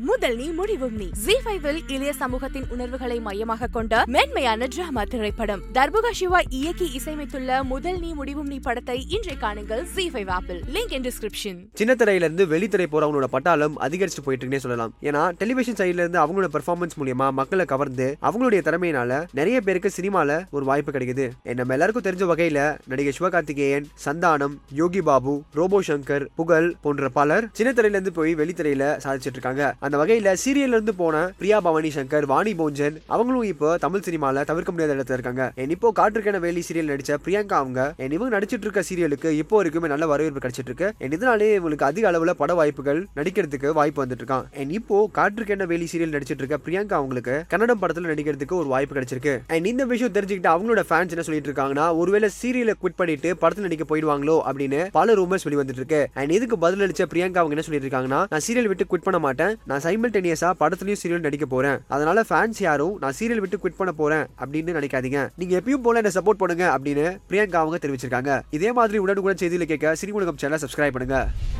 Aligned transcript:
முதல் 0.00 0.36
நீ 0.36 0.44
முடிவும் 0.58 0.94
நீ. 1.00 1.06
ஜி 1.24 1.34
ஃபைவில் 1.44 1.78
இளைய 1.94 2.12
சமூகத்தின் 2.20 2.68
உணர்வுகளை 2.74 3.16
மையமாக 3.20 3.66
கொண்ட 3.74 4.04
மேன்மையான 4.14 4.66
டிராமா 4.74 5.02
திரைப்படம். 5.04 5.62
தர்புகா 5.76 6.10
சிவா 6.10 6.40
இயக்கி 6.58 6.86
இசையமைத்துள்ள 6.98 7.58
முதல் 7.72 7.98
நீ 8.04 8.10
முடிவும் 8.20 8.48
நீ 8.52 8.58
படத்தை 8.66 8.96
இன்றை 9.16 9.36
காணுங்கள். 9.42 9.82
G 9.94 10.04
five 10.12 10.30
apple 10.36 10.60
link 10.76 10.94
in 10.98 11.04
description 11.08 11.58
சின்ன 11.80 11.96
திரையில 12.02 12.28
இருந்து 12.28 12.46
வெளித்திரை 12.52 12.86
போறவங்களோட 12.94 13.28
பட்டாளம் 13.34 13.74
அதிகரிச்சு 13.86 14.24
போயிட்டு 14.24 14.46
இருக்குன்னே 14.46 14.62
சொல்லலாம். 14.66 14.94
ஏன்னா 15.08 15.24
டெலிவிஷன் 15.42 15.78
சைட்ல 15.80 16.04
இருந்து 16.04 16.20
அவங்களோட 16.22 16.50
பெர்ஃபார்மன்ஸ் 16.56 16.96
மூலியமா 17.02 17.28
மக்களை 17.40 17.66
கவர்ந்து 17.74 18.08
அவங்களுடைய 18.30 18.62
திறமையினால 18.68 19.20
நிறைய 19.40 19.60
பேருக்கு 19.68 19.92
சினிமால 19.98 20.40
ஒரு 20.50 20.64
வாய்ப்பு 20.70 20.96
கிடைக்குது. 20.96 21.28
நம்ம 21.60 21.78
எல்லாருக்கும் 21.78 22.06
தெரிஞ்ச 22.08 22.30
வகையில 22.32 22.64
நடிகை 22.94 23.14
சிவகார்த்திகேயன் 23.18 23.90
சந்தானம் 24.06 24.56
யோகி 24.80 25.04
பாபு 25.10 25.36
ரோபோ 25.60 25.82
சங்கர் 25.90 26.26
புகழ் 26.40 26.70
போன்ற 26.86 27.12
பலர் 27.20 27.50
சின்ன 27.60 27.72
திரையில 27.76 27.98
இருந்து 27.98 28.16
போய் 28.20 28.34
வெளித்திரையில 28.42 28.90
சாதிச்சிட்டு 29.06 29.38
இருக்காங்க. 29.40 29.70
அந்த 29.86 29.96
வகையில் 30.00 30.28
சீரியல்ல 30.42 30.76
இருந்து 30.78 30.92
போன 31.00 31.22
பிரியா 31.38 31.56
பவானி 31.66 31.88
சங்கர் 31.94 32.26
வாணி 32.32 32.52
போஞ்சன் 32.58 32.96
அவங்களும் 33.14 33.46
இப்போ 33.52 33.68
தமிழ் 33.84 34.04
சினிமாவில் 34.06 34.44
தவிர்க்க 34.50 34.72
முடியாத 34.74 34.94
இடத்துல 34.96 35.16
இருக்காங்க. 35.18 35.44
என் 35.62 35.72
இப்போ 35.76 35.88
காற்றுக்கென 35.98 36.40
வேலி 36.44 36.62
சீரியல் 36.66 36.90
நடிச்ச 36.92 37.16
பிரியங்கா 37.24 37.56
அவங்க 37.62 37.80
என் 38.04 38.14
இவங்க 38.16 38.32
நடிச்சிட்டு 38.36 38.66
இருக்க 38.66 38.82
சீரியலுக்கு 38.88 39.30
இப்போ 39.42 39.56
வரைக்குமே 39.60 39.90
நல்ல 39.92 40.06
வரவேற்பு 40.12 40.42
கிடைச்சிட்டு 40.44 40.70
இருக்கு. 40.72 40.88
என் 41.04 41.16
இதனாலே 41.16 41.48
இவங்களுக்கு 41.56 41.86
அதிக 41.88 42.06
அளவில் 42.10 42.32
பட 42.42 42.54
வாய்ப்புகள் 42.60 43.00
நடிக்கிறதுக்கு 43.18 43.72
வாய்ப்பு 43.80 44.02
வந்துட்டு 44.02 44.24
இருக்கான். 44.24 44.46
என் 44.62 44.72
இப்போ 44.78 44.98
காற்றுக்கென 45.18 45.66
வேலி 45.72 45.88
சீரியல் 45.92 46.14
நடிச்சிட்டு 46.16 46.44
இருக்க 46.44 46.58
பிரியங்கா 46.66 46.96
அவங்களுக்கு 47.00 47.34
கன்னடம் 47.54 47.82
படத்தில் 47.82 48.10
நடிக்கிறதுக்கு 48.12 48.56
ஒரு 48.60 48.70
வாய்ப்பு 48.74 48.96
கிடைச்சிருக்கு. 48.98 49.34
அண்ட் 49.56 49.70
இந்த 49.72 49.86
விஷயம் 49.94 50.14
தெரிஞ்சுக்கிட்டு 50.18 50.52
அவங்களோட 50.54 50.84
ஃபேன்ஸ் 50.90 51.14
என்ன 51.16 51.26
சொல்லிட்டு 51.30 51.52
இருக்காங்கன்னா 51.52 51.88
ஒருவேளை 52.02 52.30
சீரியலை 52.38 52.76
குவிட் 52.84 52.98
பண்ணிட்டு 53.02 53.32
படத்தில் 53.42 53.68
நடிக்க 53.68 53.86
போயிடுவாங்களோ 53.90 54.38
அப்படின்னு 54.48 54.82
பல 55.00 55.18
ரூமர்ஸ் 55.22 55.46
வெளி 55.48 55.60
வந்துட்டு 55.62 55.84
இருக்கு. 55.84 56.02
அண்ட் 56.20 56.36
இதுக்கு 56.38 56.58
பதிலளிச்ச 56.66 57.10
பிரியங்கா 57.14 57.42
அவங்க 57.42 57.56
என்ன 57.56 57.66
சொல்லிட்டு 57.68 57.88
இருக்காங்கன்னா 57.88 58.22
நான் 58.32 58.46
சீரியல் 58.48 58.70
விட்டு 58.72 58.90
குவிட் 58.92 59.06
பண்ண 59.08 59.20
மாட்டேன். 59.28 59.54
நான் 59.72 59.82
சைமல்டேனியஸா 59.84 60.48
படத்துலையும் 60.60 60.98
சீரியல் 61.02 61.22
நடிக்க 61.26 61.46
போகிறேன் 61.52 61.78
அதனால் 61.94 62.20
ஃபேன்ஸ் 62.30 62.58
யாரும் 62.64 62.96
நான் 63.02 63.14
சீரியல் 63.18 63.40
விட்டு 63.42 63.58
குவிட் 63.60 63.78
பண்ண 63.78 63.92
போகிறேன் 64.00 64.24
அப்படின்னு 64.42 64.74
நினைக்காதீங்க. 64.78 65.20
நீங்கள் 65.40 65.58
எப்பயும் 65.60 65.84
போல 65.86 66.00
என்ன 66.00 66.10
சப்போர்ட் 66.16 66.40
பண்ணுங்க 66.42 66.64
அப்படின்னு 66.74 67.04
பிரியங்கா 67.30 67.60
அவங்க 67.62 67.78
தெரிவிச்சிருக்காங்க. 67.84 68.32
இதே 68.56 68.70
மாதிரி 68.78 68.98
உடனுக்குடன் 69.04 69.40
செய்தியில் 69.42 69.70
கேட்க 69.70 69.94
சினிமுலகம் 70.00 70.40
சேனலை 70.42 70.58
சப்ஸ்கிரைப் 70.64 70.96
பண்ணுங்க. 70.96 71.18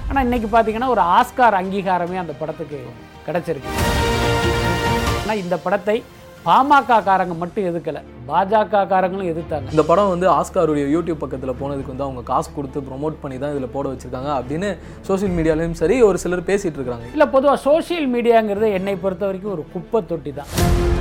ஆனால் 0.08 0.24
இன்னைக்கு 0.26 0.50
பார்த்தீங்கன்னா 0.54 0.90
ஒரு 0.94 1.02
ஆஸ்கார் 1.18 1.58
அங்கீகாரமே 1.60 2.18
அந்த 2.24 2.34
படத்துக்கு 2.40 2.80
கிடச்சிருக்கு. 3.28 3.72
ஆனால் 5.22 5.40
இந்த 5.44 5.58
படத்தை 5.66 5.96
பாமக 6.46 6.94
காரங்க 7.08 7.34
மட்டும் 7.40 7.66
எதுக்கலை? 7.70 8.00
பாஜக 8.28 8.80
காரங்களும் 8.92 9.28
எதிர்த்தாங்க. 9.32 9.68
இந்த 9.74 9.82
படம் 9.90 10.10
வந்து 10.12 10.26
ஆஸ்காருடைய 10.38 10.84
யூடியூப் 10.94 11.22
பக்கத்தில் 11.22 11.58
போனதுக்கு 11.60 11.92
வந்து 11.92 12.06
அவங்க 12.06 12.22
காசு 12.30 12.48
கொடுத்து 12.56 12.80
ப்ரோமோட் 12.88 13.20
பண்ணி 13.22 13.38
தான் 13.42 13.52
இதில் 13.54 13.72
போட 13.74 13.86
வச்சிருக்காங்க 13.92 14.30
அப்படின்னு 14.38 14.70
சோஷியல் 15.08 15.34
மீடியாலையும் 15.38 15.78
சரி 15.82 15.98
ஒரு 16.08 16.18
சிலர் 16.24 16.48
பேசிட்டு 16.50 16.78
இருக்காங்க. 16.80 17.06
இல்லை 17.16 17.28
பொதுவாக 17.36 17.60
சோஷியல் 17.68 18.08
மீடியாங்கிறது 18.16 18.70
என்னை 18.80 18.96
பொறுத்த 19.04 19.24
வரைக்கும் 19.30 19.54
ஒரு 19.56 19.64
குப்பை 19.74 20.00
தொட்டி 20.12 20.32
தான் 20.40 20.50